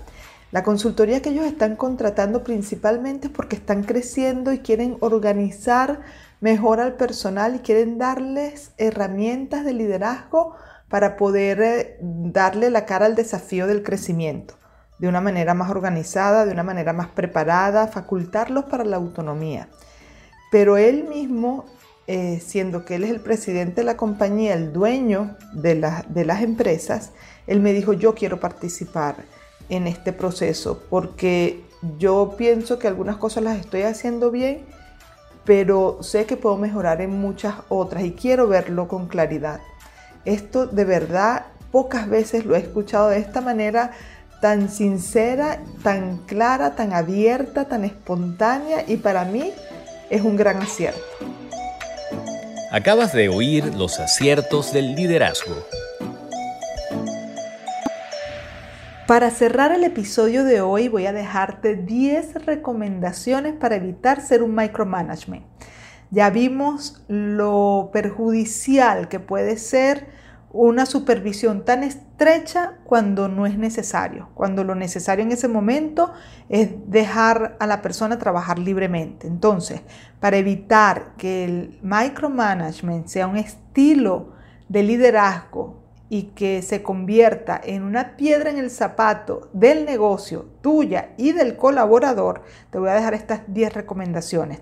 La 0.55 0.63
consultoría 0.63 1.21
que 1.21 1.31
ellos 1.31 1.43
están 1.43 1.75
contratando 1.75 2.45
principalmente 2.45 3.27
es 3.27 3.33
porque 3.33 3.57
están 3.57 3.83
creciendo 3.83 4.53
y 4.53 4.59
quieren 4.59 4.95
organizar 5.01 5.99
mejor 6.39 6.79
al 6.79 6.93
personal 6.93 7.55
y 7.55 7.59
quieren 7.59 7.97
darles 7.97 8.71
herramientas 8.77 9.65
de 9.65 9.73
liderazgo 9.73 10.55
para 10.87 11.17
poder 11.17 11.61
eh, 11.61 11.97
darle 11.99 12.69
la 12.69 12.85
cara 12.85 13.05
al 13.05 13.15
desafío 13.15 13.67
del 13.67 13.83
crecimiento 13.83 14.53
de 14.97 15.09
una 15.09 15.19
manera 15.19 15.53
más 15.53 15.69
organizada, 15.69 16.45
de 16.45 16.53
una 16.53 16.63
manera 16.63 16.93
más 16.93 17.09
preparada, 17.09 17.89
facultarlos 17.89 18.63
para 18.63 18.85
la 18.85 18.95
autonomía. 18.95 19.67
Pero 20.53 20.77
él 20.77 21.03
mismo, 21.03 21.65
eh, 22.07 22.39
siendo 22.41 22.85
que 22.85 22.95
él 22.95 23.03
es 23.03 23.09
el 23.09 23.19
presidente 23.19 23.81
de 23.81 23.83
la 23.83 23.97
compañía, 23.97 24.53
el 24.53 24.71
dueño 24.71 25.35
de, 25.51 25.85
de 26.07 26.23
las 26.23 26.41
empresas, 26.41 27.11
él 27.45 27.59
me 27.59 27.73
dijo, 27.73 27.91
yo 27.91 28.15
quiero 28.15 28.39
participar 28.39 29.34
en 29.69 29.87
este 29.87 30.13
proceso 30.13 30.81
porque 30.89 31.63
yo 31.97 32.35
pienso 32.37 32.79
que 32.79 32.87
algunas 32.87 33.17
cosas 33.17 33.43
las 33.43 33.59
estoy 33.59 33.83
haciendo 33.83 34.31
bien 34.31 34.65
pero 35.45 35.99
sé 36.01 36.25
que 36.25 36.37
puedo 36.37 36.57
mejorar 36.57 37.01
en 37.01 37.11
muchas 37.11 37.53
otras 37.69 38.03
y 38.03 38.11
quiero 38.11 38.47
verlo 38.47 38.87
con 38.87 39.07
claridad. 39.07 39.61
Esto 40.25 40.65
de 40.65 40.83
verdad 40.85 41.45
pocas 41.71 42.09
veces 42.09 42.45
lo 42.45 42.55
he 42.55 42.59
escuchado 42.59 43.09
de 43.09 43.19
esta 43.19 43.41
manera 43.41 43.91
tan 44.41 44.69
sincera, 44.69 45.59
tan 45.83 46.17
clara, 46.25 46.75
tan 46.75 46.93
abierta, 46.93 47.65
tan 47.65 47.85
espontánea 47.85 48.83
y 48.87 48.97
para 48.97 49.23
mí 49.25 49.51
es 50.09 50.21
un 50.21 50.35
gran 50.35 50.61
acierto. 50.61 50.99
Acabas 52.71 53.13
de 53.13 53.29
oír 53.29 53.73
los 53.75 53.99
aciertos 53.99 54.73
del 54.73 54.95
liderazgo. 54.95 55.55
Para 59.07 59.29
cerrar 59.29 59.71
el 59.71 59.83
episodio 59.83 60.43
de 60.43 60.61
hoy 60.61 60.87
voy 60.87 61.05
a 61.05 61.13
dejarte 61.13 61.75
10 61.75 62.43
recomendaciones 62.45 63.53
para 63.53 63.75
evitar 63.75 64.19
ser 64.19 64.41
un 64.41 64.55
micromanagement. 64.55 65.45
Ya 66.09 66.31
vimos 66.31 67.03
lo 67.07 67.91
perjudicial 67.93 69.07
que 69.07 69.19
puede 69.19 69.57
ser 69.57 70.07
una 70.49 70.87
supervisión 70.87 71.65
tan 71.65 71.83
estrecha 71.83 72.79
cuando 72.83 73.27
no 73.27 73.45
es 73.45 73.59
necesario, 73.59 74.29
cuando 74.33 74.63
lo 74.63 74.73
necesario 74.73 75.23
en 75.23 75.31
ese 75.31 75.49
momento 75.49 76.11
es 76.49 76.71
dejar 76.87 77.57
a 77.59 77.67
la 77.67 77.83
persona 77.83 78.17
trabajar 78.17 78.57
libremente. 78.57 79.27
Entonces, 79.27 79.81
para 80.19 80.37
evitar 80.37 81.13
que 81.15 81.45
el 81.45 81.79
micromanagement 81.83 83.05
sea 83.05 83.27
un 83.27 83.37
estilo 83.37 84.33
de 84.67 84.81
liderazgo 84.81 85.84
y 86.09 86.23
que 86.33 86.61
se 86.61 86.83
convierta 86.83 87.59
en 87.63 87.83
una 87.83 88.15
piedra 88.15 88.49
en 88.49 88.57
el 88.57 88.69
zapato 88.69 89.49
del 89.53 89.85
negocio 89.85 90.45
tuya 90.61 91.13
y 91.17 91.31
del 91.31 91.57
colaborador, 91.57 92.43
te 92.69 92.77
voy 92.77 92.89
a 92.89 92.93
dejar 92.93 93.13
estas 93.13 93.41
10 93.47 93.73
recomendaciones. 93.73 94.61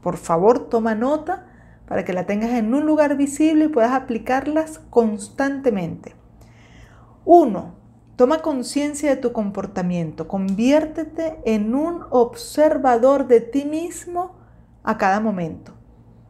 Por 0.00 0.16
favor, 0.16 0.68
toma 0.68 0.94
nota 0.94 1.46
para 1.88 2.04
que 2.04 2.12
la 2.12 2.26
tengas 2.26 2.50
en 2.50 2.72
un 2.72 2.86
lugar 2.86 3.16
visible 3.16 3.64
y 3.64 3.68
puedas 3.68 3.92
aplicarlas 3.92 4.80
constantemente. 4.90 6.14
1. 7.24 7.74
Toma 8.14 8.40
conciencia 8.40 9.10
de 9.10 9.16
tu 9.16 9.32
comportamiento. 9.32 10.28
Conviértete 10.28 11.38
en 11.44 11.74
un 11.74 12.04
observador 12.10 13.26
de 13.26 13.40
ti 13.40 13.64
mismo 13.64 14.36
a 14.84 14.96
cada 14.96 15.20
momento. 15.20 15.72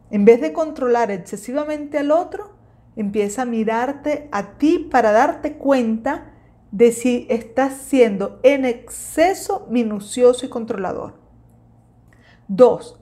En 0.09 0.25
vez 0.25 0.41
de 0.41 0.53
controlar 0.53 1.11
excesivamente 1.11 1.97
al 1.97 2.11
otro, 2.11 2.56
Empieza 2.97 3.43
a 3.43 3.45
mirarte 3.45 4.27
a 4.33 4.57
ti 4.57 4.89
para 4.91 5.13
darte 5.13 5.53
cuenta 5.53 6.33
de 6.71 6.91
si 6.91 7.25
estás 7.29 7.73
siendo 7.77 8.41
en 8.43 8.65
exceso 8.65 9.65
minucioso 9.69 10.45
y 10.45 10.49
controlador. 10.49 11.13
Dos, 12.49 12.99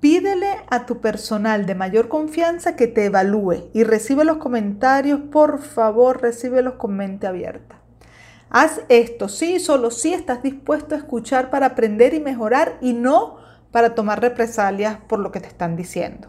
Pídele 0.00 0.48
a 0.70 0.86
tu 0.86 1.00
personal 1.00 1.66
de 1.66 1.74
mayor 1.74 2.08
confianza 2.08 2.76
que 2.76 2.86
te 2.86 3.06
evalúe 3.06 3.68
y 3.72 3.82
recibe 3.82 4.24
los 4.24 4.36
comentarios, 4.36 5.18
por 5.32 5.60
favor, 5.60 6.22
recibe 6.22 6.62
los 6.62 6.74
con 6.74 6.96
mente 6.96 7.26
abierta. 7.26 7.80
Haz 8.48 8.82
esto, 8.88 9.28
sí, 9.28 9.58
solo 9.58 9.90
si 9.90 10.14
estás 10.14 10.40
dispuesto 10.42 10.94
a 10.94 10.98
escuchar 10.98 11.50
para 11.50 11.66
aprender 11.66 12.14
y 12.14 12.20
mejorar 12.20 12.78
y 12.80 12.92
no 12.92 13.38
para 13.72 13.96
tomar 13.96 14.20
represalias 14.20 14.98
por 15.08 15.18
lo 15.18 15.32
que 15.32 15.40
te 15.40 15.48
están 15.48 15.74
diciendo. 15.76 16.28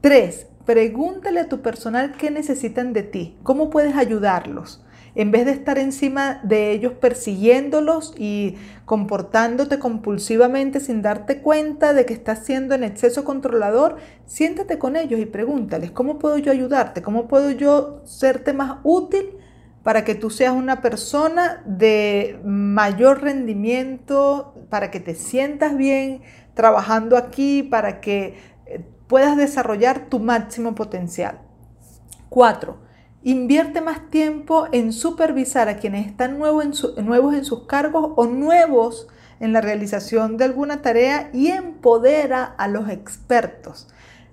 3. 0.00 0.46
Pregúntale 0.70 1.40
a 1.40 1.48
tu 1.48 1.62
personal 1.62 2.12
qué 2.16 2.30
necesitan 2.30 2.92
de 2.92 3.02
ti, 3.02 3.36
cómo 3.42 3.70
puedes 3.70 3.96
ayudarlos. 3.96 4.84
En 5.16 5.32
vez 5.32 5.44
de 5.44 5.50
estar 5.50 5.78
encima 5.78 6.38
de 6.44 6.70
ellos 6.70 6.92
persiguiéndolos 6.92 8.14
y 8.16 8.54
comportándote 8.84 9.80
compulsivamente 9.80 10.78
sin 10.78 11.02
darte 11.02 11.42
cuenta 11.42 11.92
de 11.92 12.06
que 12.06 12.12
estás 12.14 12.46
siendo 12.46 12.76
en 12.76 12.84
exceso 12.84 13.24
controlador, 13.24 13.96
siéntate 14.26 14.78
con 14.78 14.94
ellos 14.94 15.18
y 15.18 15.26
pregúntales, 15.26 15.90
¿cómo 15.90 16.20
puedo 16.20 16.38
yo 16.38 16.52
ayudarte? 16.52 17.02
¿Cómo 17.02 17.26
puedo 17.26 17.50
yo 17.50 18.02
serte 18.04 18.52
más 18.52 18.78
útil 18.84 19.26
para 19.82 20.04
que 20.04 20.14
tú 20.14 20.30
seas 20.30 20.54
una 20.54 20.80
persona 20.80 21.64
de 21.66 22.38
mayor 22.44 23.22
rendimiento, 23.22 24.54
para 24.68 24.92
que 24.92 25.00
te 25.00 25.16
sientas 25.16 25.76
bien 25.76 26.20
trabajando 26.54 27.16
aquí, 27.16 27.64
para 27.64 28.00
que 28.00 28.59
puedas 29.10 29.36
desarrollar 29.36 30.06
tu 30.08 30.20
máximo 30.20 30.76
potencial. 30.76 31.40
Cuatro, 32.28 32.78
invierte 33.24 33.80
más 33.80 34.08
tiempo 34.08 34.68
en 34.70 34.92
supervisar 34.92 35.68
a 35.68 35.78
quienes 35.78 36.06
están 36.06 36.38
nuevos 36.38 36.64
en, 36.64 37.44
sus 37.44 37.66
cargos 37.66 38.12
o 38.14 38.26
nuevos 38.26 39.08
en 39.40 39.52
la 39.52 39.60
realización 39.60 40.36
de 40.36 40.44
alguna 40.44 40.80
tarea 40.80 41.28
y 41.32 41.48
empodera 41.48 42.44
a 42.44 42.68
los 42.68 42.88
expertos. 42.88 43.88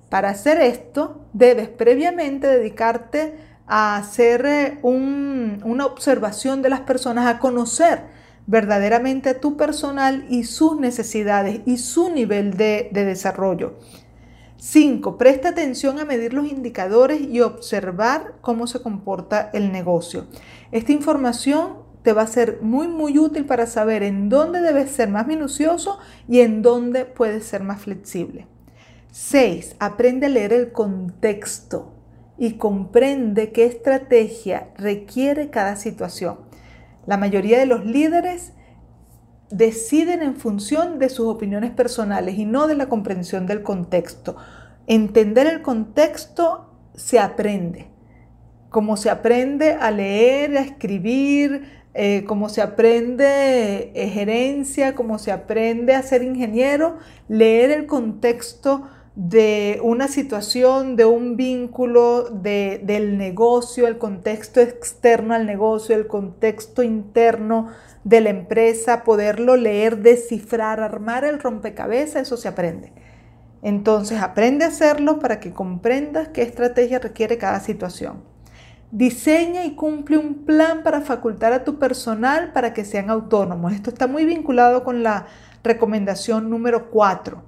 Para 0.09 0.29
hacer 0.29 0.61
esto, 0.61 1.25
debes 1.33 1.69
previamente 1.69 2.45
dedicarte 2.45 3.33
a 3.65 3.97
hacer 3.97 4.45
eh, 4.45 4.79
una 4.83 5.87
observación 5.87 6.61
de 6.61 6.69
las 6.69 6.81
personas, 6.81 7.25
a 7.25 7.39
conocer 7.39 8.03
verdaderamente 8.45 9.29
a 9.29 9.39
tu 9.39 9.57
personal 9.57 10.27
y 10.29 10.43
sus 10.43 10.79
necesidades 10.79 11.61
y 11.65 11.77
su 11.77 12.11
nivel 12.11 12.55
de 12.57 12.89
desarrollo. 12.93 13.73
5. 14.57 15.17
Presta 15.17 15.49
atención 15.49 15.99
a 15.99 16.05
medir 16.05 16.33
los 16.33 16.47
indicadores 16.47 17.21
y 17.21 17.41
observar 17.41 18.35
cómo 18.41 18.67
se 18.67 18.81
comporta 18.81 19.49
el 19.53 19.71
negocio. 19.71 20.25
Esta 20.71 20.91
información 20.91 21.85
te 22.01 22.13
va 22.13 22.23
a 22.23 22.27
ser 22.27 22.59
muy 22.61 22.87
muy 22.87 23.19
útil 23.19 23.45
para 23.45 23.67
saber 23.67 24.01
en 24.01 24.29
dónde 24.29 24.61
debes 24.61 24.91
ser 24.91 25.09
más 25.09 25.27
minucioso 25.27 25.99
y 26.27 26.39
en 26.39 26.61
dónde 26.61 27.05
puedes 27.05 27.45
ser 27.45 27.63
más 27.63 27.81
flexible. 27.81 28.47
6. 29.11 29.75
Aprende 29.79 30.27
a 30.27 30.29
leer 30.29 30.53
el 30.53 30.71
contexto 30.71 31.93
y 32.37 32.53
comprende 32.53 33.51
qué 33.51 33.65
estrategia 33.65 34.69
requiere 34.77 35.49
cada 35.49 35.75
situación. 35.75 36.39
La 37.05 37.17
mayoría 37.17 37.59
de 37.59 37.65
los 37.65 37.85
líderes 37.85 38.53
deciden 39.49 40.21
en 40.21 40.35
función 40.35 40.99
de 40.99 41.09
sus 41.09 41.27
opiniones 41.27 41.71
personales 41.71 42.37
y 42.37 42.45
no 42.45 42.67
de 42.67 42.75
la 42.75 42.89
comprensión 42.89 43.45
del 43.45 43.63
contexto. 43.63 44.35
Entender 44.87 45.47
el 45.47 45.61
contexto 45.61 46.69
se 46.93 47.19
aprende, 47.19 47.87
como 48.69 48.97
se 48.97 49.09
aprende 49.09 49.73
a 49.73 49.91
leer, 49.91 50.57
a 50.57 50.61
escribir, 50.61 51.63
eh, 51.93 52.25
como 52.27 52.47
se 52.49 52.61
aprende 52.61 53.91
eh, 53.95 54.09
gerencia, 54.09 54.93
como 54.93 55.17
se 55.17 55.31
aprende 55.31 55.95
a 55.95 56.03
ser 56.03 56.21
ingeniero, 56.23 56.97
leer 57.27 57.71
el 57.71 57.87
contexto 57.87 58.83
de 59.15 59.79
una 59.81 60.07
situación, 60.07 60.95
de 60.95 61.05
un 61.05 61.37
vínculo, 61.37 62.29
del 62.29 63.17
negocio, 63.17 63.87
el 63.87 63.97
contexto 63.97 64.61
externo 64.61 65.33
al 65.33 65.47
negocio, 65.47 65.95
el 65.95 66.05
contexto 66.05 66.83
interno 66.83 67.69
de 68.07 68.21
la 68.21 68.29
empresa, 68.29 69.03
poderlo 69.03 69.57
leer, 69.57 69.97
descifrar, 69.97 70.79
armar 70.79 71.25
el 71.25 71.41
rompecabezas, 71.41 72.21
eso 72.21 72.37
se 72.37 72.47
aprende. 72.47 72.93
Entonces 73.61 74.21
aprende 74.21 74.63
a 74.63 74.69
hacerlo 74.69 75.19
para 75.19 75.41
que 75.41 75.51
comprendas 75.51 76.29
qué 76.29 76.41
estrategia 76.41 76.99
requiere 76.99 77.37
cada 77.37 77.59
situación. 77.59 78.23
Diseña 78.91 79.65
y 79.65 79.75
cumple 79.75 80.17
un 80.17 80.45
plan 80.45 80.83
para 80.83 81.01
facultar 81.01 81.51
a 81.51 81.65
tu 81.65 81.79
personal 81.79 82.53
para 82.53 82.73
que 82.73 82.85
sean 82.85 83.09
autónomos. 83.09 83.73
Esto 83.73 83.89
está 83.89 84.07
muy 84.07 84.25
vinculado 84.25 84.85
con 84.85 85.03
la 85.03 85.27
recomendación 85.61 86.49
número 86.49 86.89
4, 86.89 87.43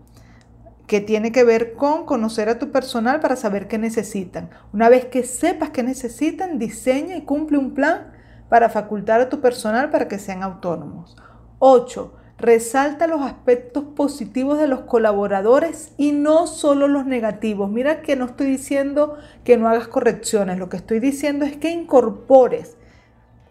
que 0.88 1.00
tiene 1.00 1.32
que 1.32 1.46
ver 1.46 1.72
con 1.72 2.06
conocer 2.06 2.50
a 2.50 2.60
tu 2.60 2.70
personal 2.70 3.22
para 3.22 3.38
saber 3.38 3.70
qué 3.70 3.78
necesitan. 3.78 4.50
Una 4.74 4.90
vez 4.90 5.06
que 5.06 5.24
sepas 5.24 5.70
qué 5.70 5.84
necesitan, 5.84 6.60
diseña 6.60 7.16
y 7.16 7.22
cumple 7.22 7.58
un 7.58 7.74
plan 7.74 8.19
para 8.50 8.70
facultar 8.70 9.22
a 9.22 9.30
tu 9.30 9.40
personal 9.40 9.90
para 9.90 10.08
que 10.08 10.20
sean 10.20 10.44
autónomos. 10.44 11.16
8. 11.60 12.14
Resalta 12.38 13.06
los 13.08 13.22
aspectos 13.22 13.84
positivos 13.84 14.58
de 14.58 14.68
los 14.68 14.82
colaboradores 14.82 15.94
y 15.98 16.14
no 16.14 16.48
solo 16.48 16.88
los 16.88 17.06
negativos. 17.06 17.70
Mira 17.70 18.02
que 18.02 18.16
no 18.16 18.26
estoy 18.26 18.48
diciendo 18.48 19.18
que 19.44 19.58
no 19.58 19.68
hagas 19.68 19.90
correcciones, 19.90 20.58
lo 20.58 20.70
que 20.70 20.78
estoy 20.78 21.00
diciendo 21.00 21.46
es 21.46 21.58
que 21.58 21.70
incorpores 21.70 22.78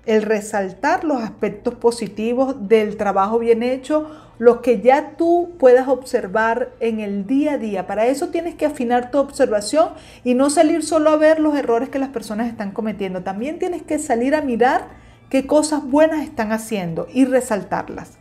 el 0.09 0.23
resaltar 0.23 1.05
los 1.05 1.23
aspectos 1.23 1.75
positivos 1.75 2.67
del 2.67 2.97
trabajo 2.97 3.39
bien 3.39 3.63
hecho, 3.63 4.11
los 4.39 4.63
que 4.63 4.81
ya 4.81 5.17
tú 5.19 5.51
puedas 5.59 5.87
observar 5.87 6.71
en 6.81 7.01
el 7.01 7.27
día 7.27 7.53
a 7.53 7.59
día. 7.59 7.87
Para 7.87 8.07
eso 8.07 8.29
tienes 8.29 8.55
que 8.55 8.65
afinar 8.65 9.11
tu 9.11 9.19
observación 9.19 9.91
y 10.25 10.33
no 10.33 10.49
salir 10.49 10.83
solo 10.83 11.11
a 11.11 11.19
ver 11.19 11.41
los 11.41 11.55
errores 11.59 11.91
que 11.91 11.99
las 11.99 12.09
personas 12.09 12.49
están 12.49 12.71
cometiendo. 12.71 13.23
También 13.23 13.59
tienes 13.59 13.83
que 13.83 13.99
salir 13.99 14.35
a 14.35 14.41
mirar 14.41 14.87
qué 15.29 15.47
cosas 15.47 15.85
buenas 15.85 16.25
están 16.25 16.53
haciendo 16.53 17.07
y 17.13 17.27
resaltarlas. 17.27 18.13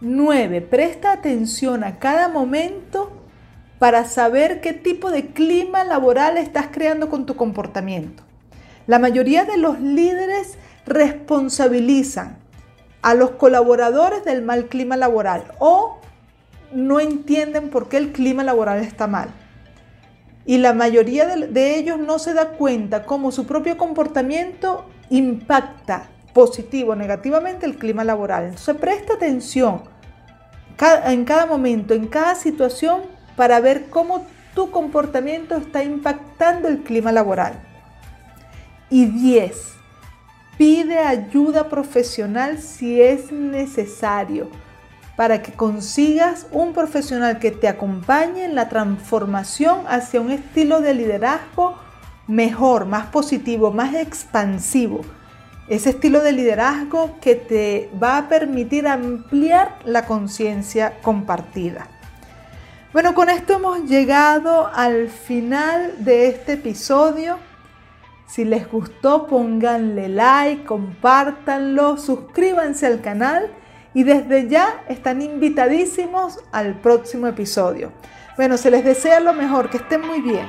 9. 0.00 0.62
Presta 0.62 1.12
atención 1.12 1.84
a 1.84 1.98
cada 1.98 2.30
momento 2.30 3.12
para 3.78 4.06
saber 4.06 4.62
qué 4.62 4.72
tipo 4.72 5.10
de 5.10 5.26
clima 5.26 5.84
laboral 5.84 6.38
estás 6.38 6.68
creando 6.72 7.10
con 7.10 7.26
tu 7.26 7.36
comportamiento. 7.36 8.22
La 8.86 8.98
mayoría 8.98 9.44
de 9.44 9.58
los 9.58 9.80
líderes 9.80 10.58
responsabilizan 10.86 12.38
a 13.02 13.14
los 13.14 13.32
colaboradores 13.32 14.24
del 14.24 14.42
mal 14.42 14.66
clima 14.66 14.96
laboral 14.96 15.52
o 15.58 15.98
no 16.72 17.00
entienden 17.00 17.68
por 17.68 17.88
qué 17.88 17.98
el 17.98 18.12
clima 18.12 18.42
laboral 18.44 18.80
está 18.80 19.06
mal. 19.06 19.28
Y 20.44 20.58
la 20.58 20.72
mayoría 20.72 21.26
de, 21.26 21.76
ellos 21.76 21.98
no 21.98 22.18
se 22.18 22.34
da 22.34 22.50
cuenta 22.50 23.04
cómo 23.04 23.30
su 23.30 23.46
propio 23.46 23.76
comportamiento 23.76 24.86
impacta 25.10 26.08
positivo 26.32 26.92
o 26.92 26.96
negativamente 26.96 27.66
el 27.66 27.76
clima 27.76 28.02
laboral. 28.02 28.44
Entonces 28.44 28.76
presta 28.76 29.14
atención 29.14 29.82
en 31.04 31.24
cada 31.24 31.46
momento, 31.46 31.94
en 31.94 32.08
cada 32.08 32.34
situación, 32.34 33.02
para 33.36 33.60
ver 33.60 33.88
cómo 33.88 34.26
tu 34.54 34.70
comportamiento 34.70 35.56
está 35.56 35.84
impactando 35.84 36.68
el 36.68 36.82
clima 36.82 37.12
laboral. 37.12 37.54
Y 38.90 39.06
10. 39.06 39.81
Pide 40.58 40.98
ayuda 40.98 41.68
profesional 41.68 42.58
si 42.58 43.00
es 43.00 43.32
necesario 43.32 44.48
para 45.16 45.42
que 45.42 45.52
consigas 45.52 46.46
un 46.52 46.72
profesional 46.72 47.38
que 47.38 47.50
te 47.50 47.68
acompañe 47.68 48.44
en 48.44 48.54
la 48.54 48.68
transformación 48.68 49.84
hacia 49.86 50.20
un 50.20 50.30
estilo 50.30 50.80
de 50.80 50.94
liderazgo 50.94 51.76
mejor, 52.26 52.86
más 52.86 53.06
positivo, 53.06 53.72
más 53.72 53.94
expansivo. 53.94 55.02
Ese 55.68 55.90
estilo 55.90 56.20
de 56.20 56.32
liderazgo 56.32 57.18
que 57.20 57.34
te 57.34 57.90
va 58.02 58.18
a 58.18 58.28
permitir 58.28 58.86
ampliar 58.86 59.78
la 59.84 60.06
conciencia 60.06 60.98
compartida. 61.02 61.86
Bueno, 62.92 63.14
con 63.14 63.30
esto 63.30 63.54
hemos 63.54 63.84
llegado 63.84 64.70
al 64.74 65.08
final 65.08 66.04
de 66.04 66.28
este 66.28 66.54
episodio. 66.54 67.38
Si 68.32 68.46
les 68.46 68.66
gustó, 68.66 69.26
pónganle 69.26 70.08
like, 70.08 70.64
compártanlo, 70.64 71.98
suscríbanse 71.98 72.86
al 72.86 73.02
canal 73.02 73.50
y 73.92 74.04
desde 74.04 74.48
ya 74.48 74.84
están 74.88 75.20
invitadísimos 75.20 76.38
al 76.50 76.80
próximo 76.80 77.26
episodio. 77.26 77.92
Bueno, 78.38 78.56
se 78.56 78.70
les 78.70 78.86
desea 78.86 79.20
lo 79.20 79.34
mejor, 79.34 79.68
que 79.68 79.76
estén 79.76 80.00
muy 80.00 80.22
bien. 80.22 80.46